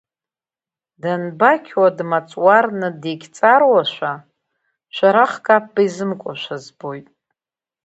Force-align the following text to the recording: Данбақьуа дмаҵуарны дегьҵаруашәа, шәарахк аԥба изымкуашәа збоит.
Данбақьуа 1.01 1.87
дмаҵуарны 1.97 2.89
дегьҵаруашәа, 3.01 4.11
шәарахк 4.95 5.45
аԥба 5.55 5.81
изымкуашәа 5.87 6.57
збоит. 6.63 7.07